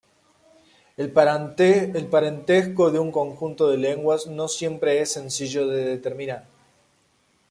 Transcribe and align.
El 0.97 1.11
parentesco 1.11 2.89
de 2.89 2.97
un 2.97 3.11
conjunto 3.11 3.69
de 3.69 3.77
lenguas 3.77 4.25
no 4.25 4.47
siempre 4.47 4.99
es 4.99 5.11
sencillo 5.11 5.67
de 5.67 5.83
determinar. 5.85 6.47